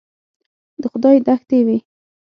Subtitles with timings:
[0.81, 1.77] د خدای دښتې وې.